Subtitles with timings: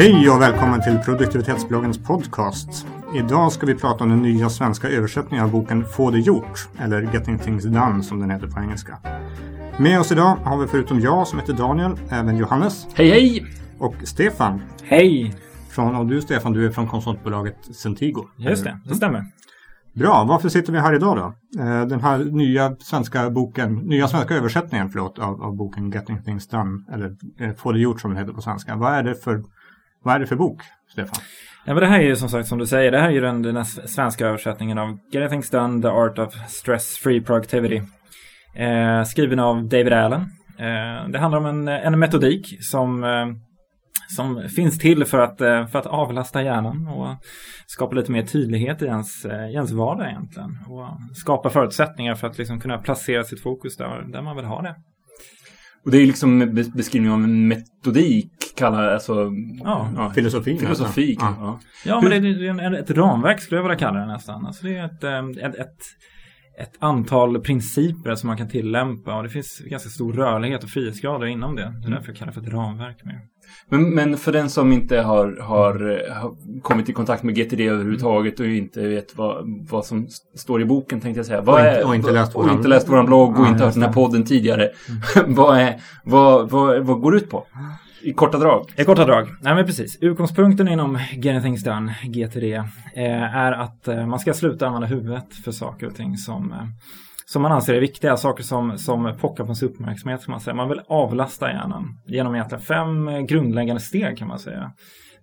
[0.00, 2.86] Hej och välkommen till produktivitetsbloggens podcast.
[3.16, 7.02] Idag ska vi prata om den nya svenska översättningen av boken Få det gjort, eller
[7.02, 8.98] Getting Things Done som den heter på engelska.
[9.78, 12.86] Med oss idag har vi förutom jag som heter Daniel, även Johannes.
[12.94, 13.46] Hej hej!
[13.78, 14.62] Och Stefan.
[14.82, 15.34] Hej!
[15.70, 18.28] Från, och du Stefan, du är från konsultbolaget Centigo.
[18.36, 19.24] Just det, det stämmer.
[19.92, 21.60] Bra, varför sitter vi här idag då?
[21.62, 26.48] Eh, den här nya svenska boken, nya svenska översättningen förlåt, av, av boken Getting Things
[26.48, 28.76] Done, eller eh, Få det gjort som den heter på svenska.
[28.76, 29.42] Vad är det för,
[30.02, 31.22] vad är det för bok, Stefan?
[31.64, 33.20] Ja, men det här är ju som sagt som du säger, det här är ju
[33.20, 37.82] den, den svenska översättningen av Getting Done, The Art of Stress Free Productivity.
[38.54, 40.20] Eh, skriven av David Allen.
[40.58, 43.26] Eh, det handlar om en, en metodik som eh,
[44.10, 47.16] som finns till för att, eh, för att avlasta hjärnan och
[47.66, 50.58] skapa lite mer tydlighet i ens, eh, i ens vardag egentligen.
[50.68, 54.62] Och skapa förutsättningar för att liksom kunna placera sitt fokus där, där man vill ha
[54.62, 54.74] det.
[55.84, 59.32] Och det är liksom beskrivning av en metodik, kallar alltså
[59.64, 60.58] ja, ja, filosofi.
[60.58, 61.34] Filosofi, ja.
[61.40, 61.60] ja.
[61.84, 64.46] ja men det är ett ramverk skulle jag vilja kalla det nästan.
[64.46, 65.76] Alltså det är ett, eh, ett, ett
[66.60, 71.26] ett antal principer som man kan tillämpa och det finns ganska stor rörlighet och frihetsgrader
[71.26, 71.62] inom det.
[71.62, 71.90] Det är mm.
[71.90, 73.04] därför jag kallar det för ett ramverk.
[73.04, 73.20] Med.
[73.68, 75.74] Men, men för den som inte har, har,
[76.14, 80.64] har, kommit i kontakt med GTD överhuvudtaget och inte vet vad, vad som står i
[80.64, 81.40] boken tänkte jag säga.
[81.40, 83.74] Vad och, inte, och inte läst, och inte läst våran blogg och ja, inte hört
[83.74, 84.70] den här podden tidigare.
[85.18, 85.34] Mm.
[85.34, 87.46] vad, är, vad, vad, vad går det ut på?
[88.02, 88.72] I korta drag?
[88.76, 89.28] I korta drag.
[89.40, 89.98] Nej men precis.
[90.00, 95.34] Utgångspunkten inom Getting Things Done, eh, GTD, är att eh, man ska sluta använda huvudet
[95.44, 96.58] för saker och ting som, eh,
[97.32, 98.16] som man anser är viktiga.
[98.16, 100.24] Saker som, som pockar på ens uppmärksamhet.
[100.24, 100.54] Kan man, säga.
[100.54, 104.72] man vill avlasta hjärnan genom egentligen fem grundläggande steg kan man säga.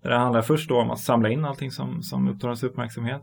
[0.04, 3.22] Det handlar först då om att samla in allting som, som upptar ens uppmärksamhet.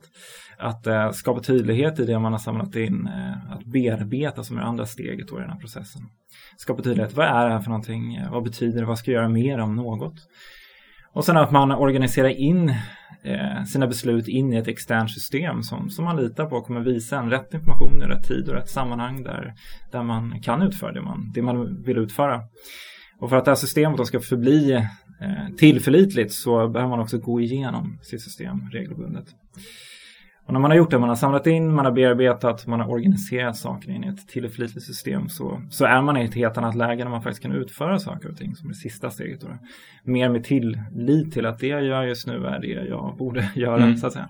[0.58, 3.06] Att eh, skapa tydlighet i det man har samlat in.
[3.06, 6.02] Eh, att bearbeta som är andra steget då i den här processen.
[6.56, 7.14] Skapa tydlighet.
[7.14, 8.20] Vad är det här för någonting?
[8.30, 8.86] Vad betyder det?
[8.86, 10.14] Vad ska jag göra mer om något?
[11.14, 12.74] Och sen att man organiserar in
[13.22, 17.18] eh, sina beslut in i ett externt system som, som man litar på kommer visa
[17.18, 19.54] en rätt information i rätt tid och rätt sammanhang där,
[19.92, 22.40] där man kan utföra det man, det man vill utföra.
[23.18, 27.40] Och för att det här systemet ska förbli eh, tillförlitligt så behöver man också gå
[27.40, 29.26] igenom sitt system regelbundet.
[30.46, 32.90] Och när man har gjort det, man har samlat in, man har bearbetat, man har
[32.90, 36.74] organiserat saker in i ett tillförlitligt system så, så är man i ett helt annat
[36.74, 39.40] läge när man faktiskt kan utföra saker och ting som det sista steget.
[39.40, 39.48] Då.
[40.02, 43.82] Mer med tillit till att det jag gör just nu är det jag borde göra,
[43.82, 43.96] mm.
[43.96, 44.28] så att säga.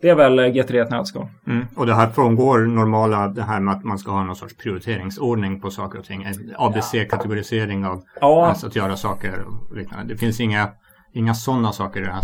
[0.00, 1.28] Det är väl GT3 ett nötskal.
[1.46, 1.66] Mm.
[1.74, 5.60] Och det här frångår normala, det här med att man ska ha någon sorts prioriteringsordning
[5.60, 6.26] på saker och ting.
[6.58, 8.46] ABC-kategorisering av ja.
[8.46, 10.14] alltså att göra saker och liknande.
[10.14, 10.68] Det finns inga,
[11.12, 12.22] inga sådana saker i det här.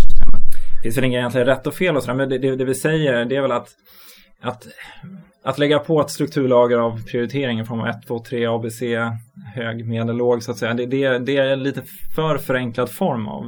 [0.83, 2.75] Det finns väl inga egentligen rätt och fel och sådär, men det, det, det, vi
[2.75, 3.69] säger det är väl att,
[4.41, 4.67] att,
[5.45, 8.83] att lägga på ett strukturlager av prioritering i form av 1, 2, 3, ABC,
[9.55, 10.75] hög, medel, låg så att säga.
[10.75, 11.83] Det, det, det är lite
[12.15, 13.45] för förenklad form av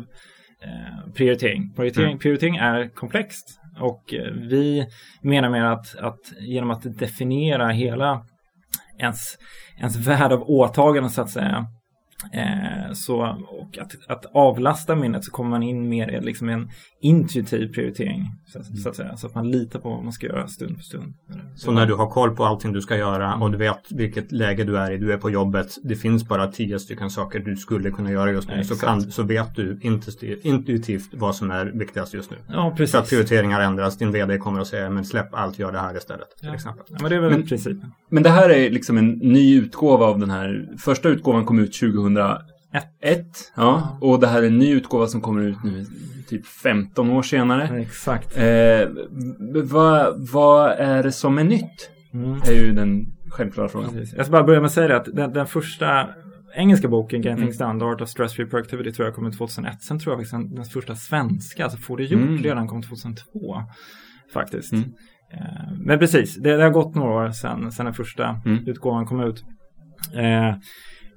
[0.62, 1.73] eh, prioritering.
[1.77, 2.19] Prioritering, mm.
[2.19, 4.87] prioritering är komplext och eh, vi
[5.23, 8.27] menar med att, att genom att definiera hela
[8.99, 9.39] ens,
[9.78, 11.67] ens värld av åtaganden så att säga
[12.33, 16.71] Eh, så, och att, att avlasta minnet så kommer man in mer i liksom en
[17.01, 18.25] intuitiv prioritering.
[18.47, 18.77] Så, mm.
[18.77, 19.17] så, att säga.
[19.17, 21.15] Så att man litar på vad man ska göra stund för stund.
[21.57, 23.43] Så när du har koll på allting du ska göra mm.
[23.43, 26.47] och du vet vilket läge du är i, du är på jobbet, det finns bara
[26.47, 28.65] tio stycken saker du skulle kunna göra just nu.
[28.65, 29.79] så, kan, så vet du
[30.43, 32.37] intuitivt vad som är viktigast just nu.
[32.49, 32.93] Ja, precis.
[32.93, 35.97] Så att prioriteringar ändras, din vd kommer att säga men släpp allt, gör det här
[35.97, 36.37] istället.
[36.39, 36.55] Till ja.
[36.55, 36.85] exempel.
[36.89, 37.93] Ja, men det är väl men, principen.
[38.09, 40.69] Men det här är liksom en ny utgåva av den här.
[40.79, 41.75] Första utgåvan kom ut
[42.15, 42.41] 2001.
[43.01, 43.53] Ett.
[43.57, 45.87] Ja, och det här är en ny utgåva som kommer ut nu
[46.29, 47.81] typ 15 år senare.
[47.81, 48.37] exakt.
[48.37, 48.89] Eh,
[49.65, 51.91] vad, vad är det som är nytt?
[52.15, 52.33] Mm.
[52.33, 53.91] är ju den självklara frågan.
[53.91, 54.15] Precis.
[54.17, 56.09] Jag ska bara börja med att säga det att den, den första
[56.55, 57.55] engelska boken, Getting mm.
[57.55, 59.83] Standard of Stress Free Productivity, tror jag kom 2001.
[59.83, 62.43] Sen tror jag faktiskt den första svenska, alltså Får det gjort, mm.
[62.43, 63.63] redan kom 2002.
[64.33, 64.73] Faktiskt.
[64.73, 64.85] Mm.
[65.33, 68.69] Eh, men precis, det, det, har gått några år sedan, sedan den första mm.
[68.69, 69.44] utgåvan kom ut.
[70.15, 70.55] Eh,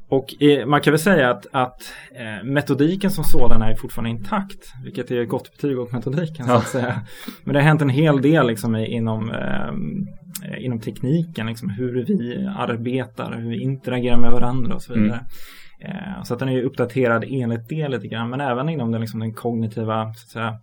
[0.09, 0.33] och
[0.68, 5.25] man kan väl säga att, att eh, metodiken som sådan är fortfarande intakt, vilket är
[5.25, 6.45] gott betyg åt metodiken.
[6.48, 6.54] Ja.
[6.54, 7.01] Så att säga.
[7.44, 12.48] Men det har hänt en hel del liksom, inom, eh, inom tekniken, liksom, hur vi
[12.57, 15.04] arbetar, hur vi interagerar med varandra och så mm.
[15.04, 15.19] vidare.
[15.19, 15.98] Mm.
[15.98, 19.19] Eh, så att den är uppdaterad enligt det lite grann, men även inom den, liksom,
[19.19, 20.59] den kognitiva så att säga,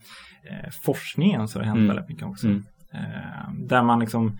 [0.50, 1.88] eh, forskningen så har det hänt mm.
[1.88, 2.46] väldigt mycket också.
[2.46, 2.64] Mm.
[2.94, 4.38] Eh, där man liksom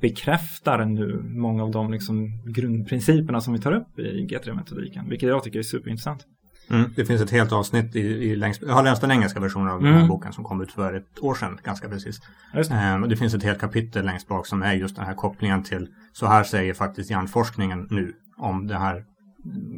[0.00, 5.44] bekräftar nu många av de liksom grundprinciperna som vi tar upp i G3-metodiken, vilket jag
[5.44, 6.24] tycker är superintressant.
[6.70, 9.68] Mm, det finns ett helt avsnitt i, i längst, jag har läst den engelska versionen
[9.68, 9.84] av mm.
[9.84, 10.08] den här mm.
[10.08, 12.20] boken som kom ut för ett år sedan ganska precis.
[12.52, 12.94] Det.
[12.94, 15.88] Um, det finns ett helt kapitel längst bak som är just den här kopplingen till
[16.12, 19.04] så här säger faktiskt hjärnforskningen nu om den här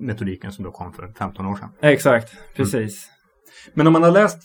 [0.01, 1.69] metodiken som då kom för 15 år sedan.
[1.81, 3.11] Exakt, precis.
[3.75, 4.39] Men om man har läst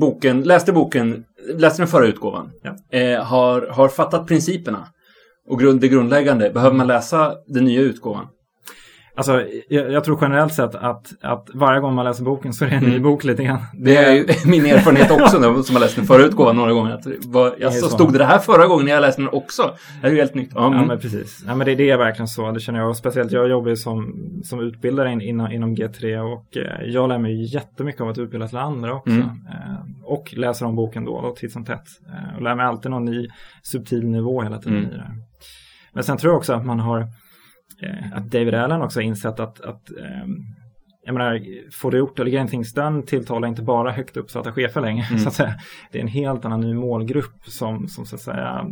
[0.00, 1.24] boken, läste boken,
[1.54, 2.98] läste den förra utgåvan, Ja.
[2.98, 4.86] eh, har, har fattat principerna
[5.48, 8.26] och grund, det grundläggande, behöver man läsa den nya utgåvan?
[9.20, 12.68] Alltså, jag, jag tror generellt sett att, att varje gång man läser boken så är
[12.70, 13.02] det en ny Mm.
[13.02, 13.58] bok lite grann.
[13.74, 16.90] Det är ju min erfarenhet också när, som har läst den förra utgåvan några gånger.
[16.94, 17.94] Att, är alltså, så.
[17.94, 19.74] stod det här förra gången när jag läste den också?
[20.00, 20.50] Det är ju helt nytt.
[20.54, 20.86] Ja, Ja mm.
[20.86, 21.44] men precis.
[21.46, 22.50] Ja, men det, det är verkligen så.
[22.52, 22.88] Det känner jag.
[22.88, 24.14] Och speciellt jag jobbar ju som,
[24.44, 28.48] som utbildare in, inom, inom G3 och eh, jag lär mig jättemycket av att utbilda
[28.48, 29.10] till andra också.
[29.10, 29.22] Mm.
[29.24, 31.84] Eh, och läser om boken då, då titt som tätt.
[32.08, 33.28] Eh, och lär mig alltid någon ny
[33.62, 34.90] subtil nivå hela tiden Mm.
[34.90, 35.10] i det.
[35.92, 37.06] Men sen tror jag också att man har
[38.12, 40.36] att David Allen också har insett att, att ehm,
[41.04, 41.40] jag menar,
[41.72, 45.04] får det gjort eller Getting Things Done tilltalar inte bara högt uppsatta chefer längre.
[45.10, 45.18] Mm.
[45.22, 45.54] Så att säga.
[45.92, 48.66] Det är en helt annan ny målgrupp som, som så att säga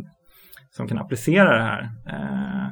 [0.71, 1.89] som kan applicera det här.
[2.07, 2.67] Eh,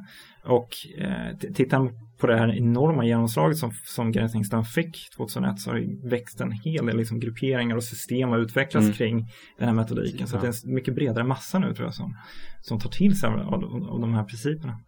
[0.51, 5.59] och eh, tittar på det här enorma genomslaget som, som Getting Things Done fick 2001
[5.59, 8.93] så har det växt en hel del liksom, grupperingar och system har utvecklats Mm.
[8.97, 10.27] kring den här metodiken.
[10.27, 12.15] Så att det är en mycket bredare massa nu tror jag som,
[12.61, 14.79] som tar till sig av, av, av de här principerna.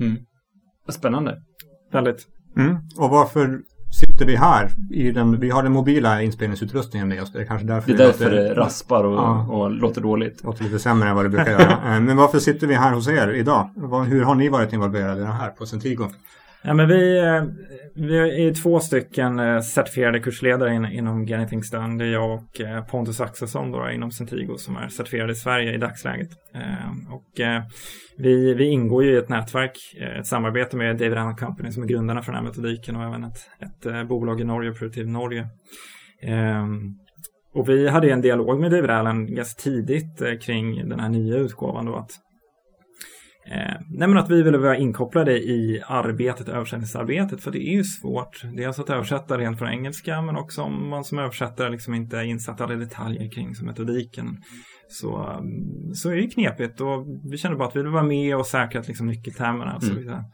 [0.00, 0.16] Mm.
[0.88, 1.36] Spännande.
[1.92, 2.26] Väldigt.
[2.56, 2.76] Mm.
[2.98, 3.60] Och varför
[4.00, 4.68] sitter vi här?
[4.90, 7.32] I den, vi har den mobila inspelningsutrustningen med oss.
[7.32, 9.46] Det är kanske därför Det är därför låter, det raspar och, Ja.
[9.50, 10.44] och låter dåligt.
[10.44, 11.72] låter lite sämre än vad det brukar göra.
[11.94, 13.70] Eh, Men varför sitter vi här hos er idag?
[14.08, 16.04] Hur har ni varit involverade här på Centigo?
[16.66, 17.44] Ja, men vi, eh,
[17.94, 22.04] vi är två stycken eh, certifierade kursledare in, inom Getting Done.
[22.04, 25.74] Det är jag och eh, Pontus Axelsson då, inom Centigo som är certifierade i Sverige
[25.74, 26.28] i dagsläget.
[27.10, 27.40] Och
[28.16, 29.78] vi, vi ingår ju i ett nätverk,
[30.18, 33.24] ett samarbete med David Allen Company som är grundarna för den här metodiken och även
[33.24, 35.48] ett, ett bolag i Norge, Produktiv Norge.
[37.54, 41.86] Och vi hade en dialog med David Allen ganska tidigt kring den här nya utgåvan
[41.86, 42.10] då att
[43.46, 47.84] Eh, nej men att vi ville vara inkopplade i arbetet, översättningsarbetet, för det är ju
[47.84, 48.42] svårt.
[48.56, 52.24] Dels att översätta rent från engelska, men också om man som översättare liksom inte är
[52.24, 54.42] insatt alla detaljer kring som metodiken.
[54.88, 58.36] Så, mm, så är det knepigt och vi kände bara att vi ville vara med
[58.36, 60.24] och säkra att liksom nyckeltermerna, alltså Mm.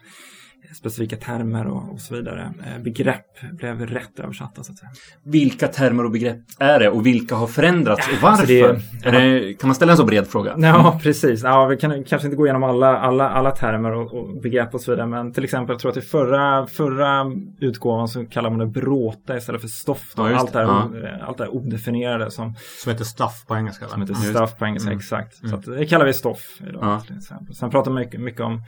[0.77, 4.91] Specifika termer och, och så vidare, eh, begrepp blev rätt översatta så att säga.
[5.25, 8.29] Vilka termer och begrepp är det och vilka har förändrats och varför?
[8.29, 10.55] alltså det är- är det, kan man ställa en så bred fråga?
[10.59, 11.43] Ja, precis.
[11.43, 14.81] Ja, vi kan kanske inte gå igenom alla, alla, alla termer och, och begrepp och
[14.81, 15.07] så vidare.
[15.07, 17.27] Men till exempel, jag tror att i förra, förra
[17.61, 20.13] utgåvan så kallar man det bråta istället för stoff.
[20.17, 20.31] då.
[20.31, 20.67] Ja, allt, det det.
[20.67, 23.89] här, allt det här odefinierade som, Som heter Stuff på engelska.
[23.89, 24.31] som heter Ja.
[24.35, 24.89] stuff på engelska.
[24.91, 24.99] Mm.
[24.99, 25.35] Exakt.
[25.37, 25.59] Så Mm.
[25.59, 26.79] att, det kallar vi stoff idag.
[26.83, 27.01] Ja.
[27.01, 27.55] till exempel.
[27.55, 28.63] Sen pratar man mycket, mycket om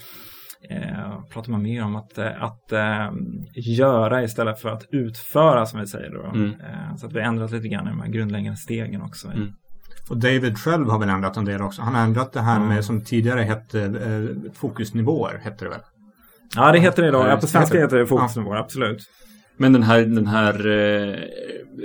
[0.70, 3.10] Eh, pratar man mer om att, eh, att eh,
[3.54, 6.24] göra istället för att utföra som vi säger då.
[6.26, 6.50] Mm.
[6.50, 9.28] Eh, så att vi har ändrat lite grann i de här grundläggande stegen också.
[9.28, 9.48] Mm.
[10.10, 11.82] Och David själv har väl ändrat en del också.
[11.82, 12.68] Han har ändrat det här Mm.
[12.68, 15.80] med som tidigare hette eh, fokusnivåer, hette det väl?
[16.56, 17.26] Ja, det heter det idag.
[17.26, 18.06] Ja, Ja, på svenska heter det.
[18.06, 18.98] fokusnivåer, absolut.
[19.56, 21.14] Men den här, den här eh,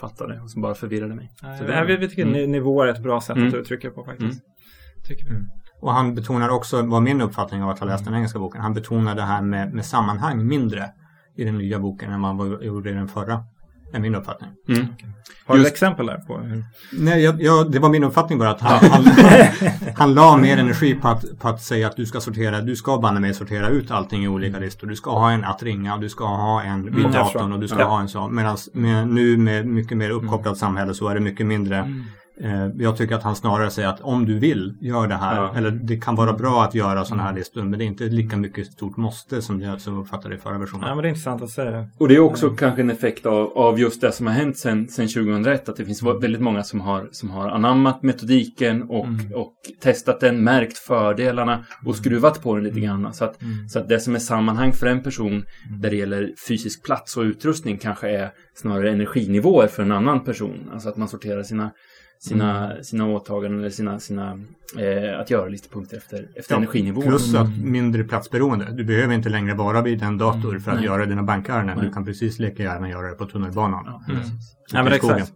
[0.00, 1.32] fattade och som bara förvirrade mig.
[1.42, 2.34] Nej, Så det här, vi, vi tycker Mm.
[2.34, 3.48] ni- nivåer är ett bra sätt Mm.
[3.48, 4.42] att uttrycka på faktiskt.
[4.42, 5.04] Mm.
[5.04, 5.36] Tycker vi.
[5.80, 8.74] Och han betonar också, var min uppfattning av att ha läst den engelska boken, han
[8.74, 10.90] betonar det här med, med sammanhang mindre
[11.36, 13.44] i den nya boken än man gjorde i den förra.
[13.92, 14.50] Är min uppfattning.
[14.68, 14.86] Mm.
[15.46, 16.40] Har du Just- exempel där på?
[16.92, 19.04] Nej, jag, jag, det var min uppfattning bara att han, han,
[19.96, 22.98] han la mer energi på att, på att säga att du ska sortera, du ska
[22.98, 24.86] banne mig sortera ut allting i olika listor.
[24.86, 27.60] Du ska ha en att ringa, du ska ha en vid Mm, jag datorn och
[27.60, 27.84] du ska Ja.
[27.86, 28.34] ha en sån.
[28.34, 31.86] Medan med, nu med mycket mer uppkopplat samhälle så är det mycket mindre Eh,
[32.78, 35.36] jag tycker att han snarare säger att om du vill, gör det här.
[35.36, 35.54] Ja.
[35.56, 38.36] Eller det kan vara bra att göra sådana här listor, men det är inte lika
[38.36, 40.88] mycket stort måste som jag som uppfattade det i förra versionen.
[40.88, 41.88] Ja, men det är intressant att säga det.
[41.98, 44.88] Och det är också kanske en effekt av, av just det som har hänt sedan
[44.88, 45.68] sen 2001.
[45.68, 49.32] Att det finns väldigt många som har, som har anammat metodiken och, Mm.
[49.34, 49.52] och
[49.82, 53.12] testat den, märkt fördelarna och skruvat på den lite grann.
[53.14, 53.68] Så att, Mm.
[53.68, 55.44] så att det som är sammanhang för en person
[55.80, 60.70] där det gäller fysisk plats och utrustning kanske är snarare energinivåer för en annan person.
[60.72, 61.70] Alltså att man sorterar sina
[62.18, 64.40] sina, sina åtaganden eller sina, sina
[64.78, 67.02] eh, att göra-listepunkter efter, efter Ja, energinivå.
[67.02, 68.72] Plus att mindre platsberoende.
[68.72, 70.86] Du behöver inte längre vara vid en dator för att Nej.
[70.86, 71.78] göra dina bankärenden.
[71.78, 73.84] Du kan precis lika gärna göra det på tunnelbanan.
[73.86, 74.22] Ja, Mm.
[74.72, 75.32] Ja, men exakt.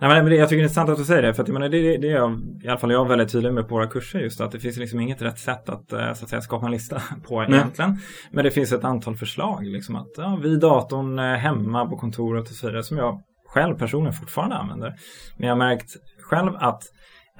[0.00, 1.34] Nej, men det, jag tycker det är intressant att du säger det.
[1.34, 3.32] För att, jag menar, det, det, det är jag, i alla fall jag är väldigt
[3.32, 6.12] tydlig med på våra kurser just att det finns liksom inget rätt sätt att, eh,
[6.12, 7.54] så att säga, skapa en lista på Nej.
[7.58, 7.98] egentligen.
[8.30, 9.66] Men det finns ett antal förslag.
[9.66, 13.74] Liksom att ja, vid datorn eh, hemma på kontoret och så vidare som jag själv
[13.78, 14.94] personligen fortfarande använder.
[15.36, 15.96] Men jag har märkt
[16.28, 16.82] själv att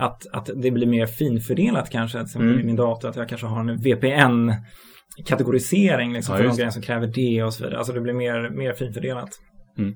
[0.01, 2.61] att, att det blir mer finfördelat kanske som Mm.
[2.61, 3.09] i min dator.
[3.09, 4.53] Att jag kanske har en VPN
[5.27, 7.79] kategorisering liksom, Ja, för de grejer som kräver det och så vidare.
[7.79, 9.29] Alltså det blir mer, mer finfördelat.
[9.79, 9.95] Mm.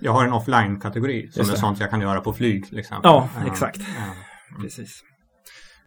[0.00, 1.60] Jag har en offline-kategori som Just är det.
[1.60, 3.10] sånt jag kan göra på flyg till exempel.
[3.10, 3.78] Ja, Eh, exakt.
[3.78, 5.00] eh, Precis.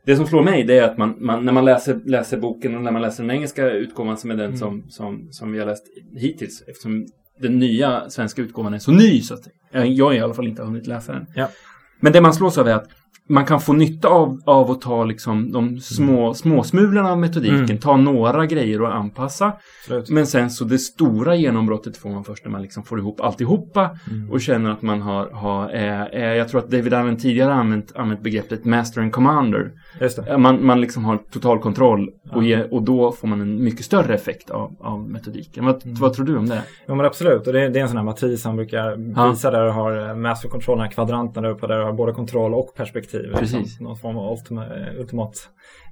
[0.06, 2.82] Det som slår mig det är att man, man, när man läser, läser boken och
[2.82, 4.58] när man läser den engelska utgåvan som är den Mm.
[4.58, 5.84] som, som, som vi har läst
[6.16, 7.06] hittills eftersom
[7.40, 9.40] den nya svenska utgåvan är så ny så att.
[9.72, 11.26] Jag har i alla fall inte hunnit läsa den.
[11.36, 11.50] Ja.
[12.00, 12.90] Men det man slås av är att
[13.30, 17.78] man kan få nytta av, av att ta liksom de små, småsmulorna av metodiken, Mm.
[17.78, 19.54] ta några grejer och anpassa.
[19.82, 20.10] Absolut.
[20.10, 23.90] Men sen så det stora genombrottet får man först när man liksom får ihop alltihopa
[24.12, 24.32] Mm.
[24.32, 28.22] och känner att man har, har är, jag tror att David Allen tidigare använt, använt
[28.24, 29.72] begreppet master and commander.
[30.28, 32.48] Ja, Man, man liksom har total kontroll och, Ja.
[32.48, 35.66] ge, och då får man en mycket större effekt av, av metodiken.
[35.66, 35.96] Vad, Mm.
[36.00, 36.62] vad tror du om det?
[36.86, 39.30] Ja men absolut, och det är, det är en sån här matris han brukar Ja.
[39.30, 41.94] visa där du har eh, master control, den här kvadranten där uppe där du har
[41.94, 43.17] både kontroll och perspektiv.
[43.40, 43.54] Precis.
[43.58, 44.66] Liksom, någon form av ultima,
[45.00, 45.34] ultimat,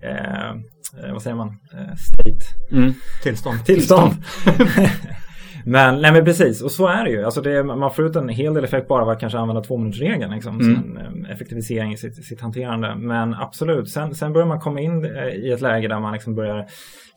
[0.03, 2.45] eh, eh, vad säger man, eh, state.
[2.71, 2.93] Mm.
[3.23, 3.65] Tillstånd.
[3.65, 4.13] Tillstånd.
[5.65, 7.23] men, nej men precis, och så är det ju.
[7.23, 10.31] Alltså det, man får ut en hel del effekt bara av att kanske använda tvåminutersregeln
[10.33, 10.97] liksom, Mm.
[10.97, 12.95] en eh, effektivisering i sitt, sitt hanterande.
[12.95, 16.35] Men absolut, sen, sen börjar man komma in eh, i ett läge där man liksom
[16.35, 16.65] börjar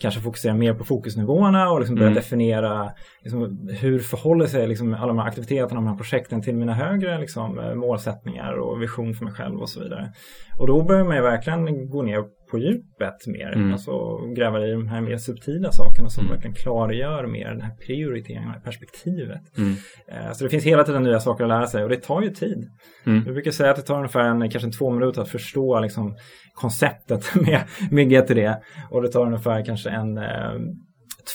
[0.00, 2.15] kanske fokusera mer på fokusnivåerna och liksom börja Mm.
[2.23, 2.91] definiera
[3.29, 7.19] liksom, hur förhåller sig liksom, alla de här aktiviteterna, de här projekten till mina högre
[7.19, 10.13] liksom, eh, målsättningar och vision för mig själv och så vidare.
[10.59, 13.73] Och då börjar man ju verkligen gå ner på djupet mer, Mm.
[13.73, 16.35] alltså gräva i de här mer subtila sakerna som Mm.
[16.35, 19.59] verkligen klargör mer den här prioriteringen, det här perspektivet.
[19.59, 19.73] Mm.
[20.09, 22.31] Eh, Så det finns hela tiden nya saker att lära sig och det tar ju
[22.31, 22.69] tid.
[23.07, 23.23] Mm.
[23.27, 26.17] Jag brukar säga att det tar ungefär en, kanske en två minuter att förstå liksom,
[26.55, 28.55] konceptet med, med GTD
[28.91, 30.53] och det tar ungefär kanske en eh,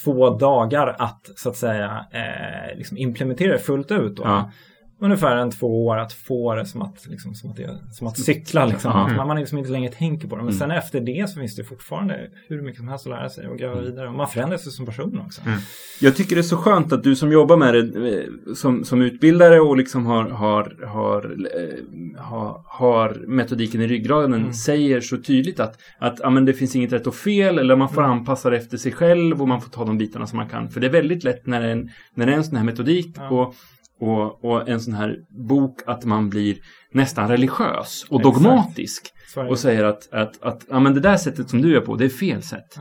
[0.04, 4.16] två dagar att så att säga eh, liksom implementera det fullt ut.
[4.16, 4.24] Då.
[4.24, 4.52] Ja.
[5.04, 8.18] Ungefär en två år att få det som att, liksom, som att, det, som att
[8.18, 8.66] cykla.
[8.66, 8.92] Liksom.
[8.92, 9.22] Ja.
[9.22, 10.42] Att man liksom inte längre tänker på det.
[10.42, 10.60] Men Mm.
[10.60, 13.58] sen efter det så finns det fortfarande hur mycket som helst att lära sig och
[13.58, 13.86] gräva Mm.
[13.86, 14.08] vidare.
[14.08, 15.42] Och man förändras ju som person också.
[16.02, 19.02] Jag tycker det är så skönt att du som jobbar med det eh, som, som
[19.02, 24.54] utbildare och liksom har, har, har, eh, har, har metodiken i ryggraden Mm.
[24.54, 27.90] säger så tydligt att, att ja, men det finns inget rätt och fel eller man
[27.90, 28.12] får Mm.
[28.18, 30.70] anpassa det efter sig själv och man får ta de bitarna som man kan.
[30.70, 32.64] För det är väldigt lätt när det är en, när det är en sån här
[32.64, 33.56] metodik och,
[34.04, 35.16] och, och en sån här
[35.48, 36.58] bok att man blir
[36.94, 38.36] nästan religiös och Exakt.
[38.44, 39.42] dogmatisk det.
[39.42, 42.06] och säger att, att, att ja, men det där sättet som du är på, det
[42.06, 42.78] är fel sätt.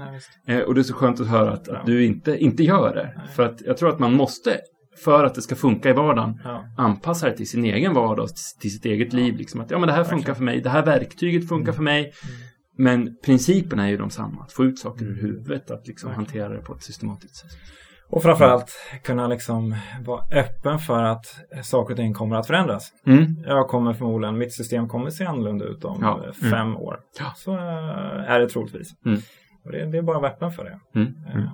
[0.47, 0.55] Ja.
[0.55, 1.77] Eh, och det är så skönt att höra att, Ja.
[1.77, 3.13] att du inte, inte gör det.
[3.17, 3.27] Nej.
[3.37, 4.61] För att jag tror att man måste,
[5.05, 6.65] för att det ska funka i vardagen, Ja.
[6.77, 8.29] anpassa det till sin egen vardag,
[8.61, 9.37] till sitt eget liv.
[9.37, 11.75] Liksom att ja, men det här funkar för mig, det här verktyget funkar Mm.
[11.77, 12.13] för mig.
[12.79, 15.21] Men principerna är ju de samma, att få ut saker ur Mm.
[15.25, 17.51] huvudet, att liksom hantera det på ett systematiskt sätt.
[18.13, 18.73] Och framförallt
[19.05, 21.27] kunna liksom vara öppen för att
[21.63, 22.89] saker och ting kommer att förändras.
[23.07, 23.27] Mm.
[23.47, 26.25] Jag kommer förmodligen, mitt system kommer se annorlunda ut om Ja.
[26.27, 27.01] eh, fem år.
[27.19, 27.33] Ja.
[27.37, 28.89] Så eh, är det troligtvis.
[29.07, 29.21] Mm.
[29.65, 31.01] Och det, det är bara att vara öppen för det.
[31.01, 31.15] Mm.
[31.35, 31.53] Eh,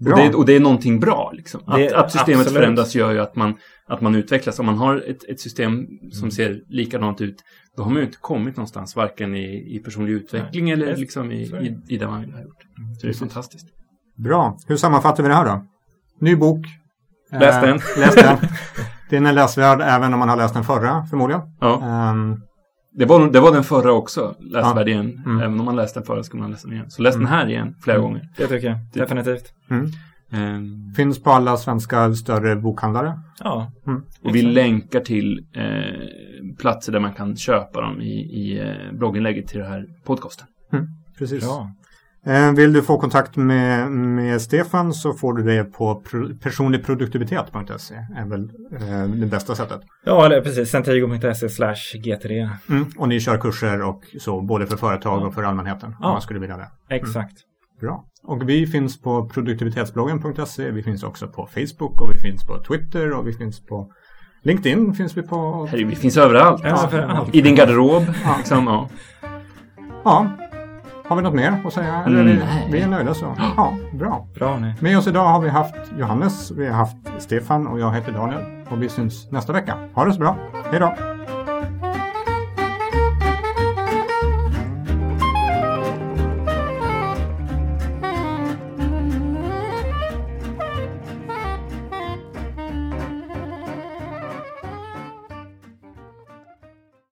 [0.00, 0.12] Bra.
[0.14, 1.32] Och, det, och det är någonting bra.
[1.34, 1.60] Liksom.
[1.66, 2.58] Att, Det- att systemet absolut.
[2.62, 3.54] förändras gör ju att man,
[3.86, 4.58] att man utvecklas.
[4.58, 6.30] Om man har ett, ett system som Mm.
[6.30, 7.36] ser likadant ut,
[7.76, 10.98] då har man ju inte kommit någonstans, varken i, i personlig utveckling eller Visst.
[11.00, 12.62] liksom i, i, i det man vill ha gjort.
[13.00, 13.66] Så det är fantastiskt.
[14.18, 14.58] Bra.
[14.66, 15.64] Hur sammanfattar vi det här då?
[16.20, 16.66] Ny bok.
[17.32, 17.78] Läs Eh, den.
[17.98, 18.36] läs den.
[19.10, 21.42] Den är läsvärd även om man har läst den förra förmodligen.
[21.60, 21.82] Ja.
[21.82, 22.40] Ehm,
[22.94, 24.92] Det var, det var den förra också, läsvärd Ja.
[24.92, 25.22] igen.
[25.26, 25.40] Mm.
[25.40, 26.90] Även om man läste den förra skulle man läsa den igen.
[26.90, 27.24] Så läs Mm.
[27.24, 28.08] den här igen flera Mm.
[28.08, 28.28] gånger.
[28.36, 28.78] Det tycker jag.
[28.92, 29.52] Det- Definitivt.
[29.70, 29.86] mm.
[30.32, 33.20] Ehm, Finns på alla svenska större bokhandlare.
[33.40, 33.72] Ja.
[33.86, 34.02] Mm.
[34.24, 39.46] och vi länkar till eh, platser där man kan köpa dem i, i eh, blogginlägget
[39.48, 40.46] till den här podcasten.
[41.18, 41.44] Precis.
[41.44, 41.70] Bra.
[42.28, 47.94] Eh, Vill du få kontakt med, med Stefan så får du det på pro, personligproduktivitet.se.
[48.16, 49.80] är väl eh, det bästa sättet.
[50.04, 50.70] Ja, eller precis.
[50.70, 52.30] Centigo.se slash GTD.
[52.70, 52.86] Mm.
[52.96, 55.26] Och ni kör kurser och så, både för företag Ja.
[55.26, 55.94] och för allmänheten.
[56.00, 56.06] Ja.
[56.06, 56.94] Om man skulle vilja det.
[56.94, 57.36] Exakt.
[57.80, 58.04] Bra.
[58.22, 60.70] Och vi finns på produktivitetsbloggen.se.
[60.70, 63.92] Vi finns också på Facebook och vi finns på Twitter och vi finns på
[64.42, 65.66] LinkedIn finns vi på.
[65.70, 66.64] Herre, vi finns överallt.
[66.64, 67.34] Överallt.
[67.34, 68.02] I din garderob.
[68.38, 68.88] Liksom, ja.
[70.04, 70.26] Ja.
[71.08, 72.02] Har vi något mer att säga?
[72.06, 73.34] Eller Mm, vi, vi är nöjda så.
[73.56, 74.26] Ja, bra.
[74.34, 74.74] Bra nu.
[74.80, 78.40] Med oss idag har vi haft Johannes, vi har haft Stefan och jag heter Daniel.
[78.68, 79.74] Och vi syns nästa vecka.
[79.94, 80.36] Ha det så bra.
[80.70, 80.94] Hej då!